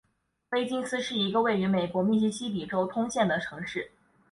[0.49, 3.91] 威金斯是一个位于美国密西西比州斯通县的城市。